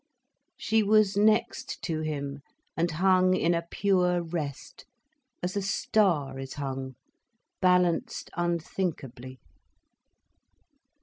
[0.57, 2.39] She was next to him,
[2.75, 4.87] and hung in a pure rest,
[5.43, 6.95] as a star is hung,
[7.61, 9.39] balanced unthinkably.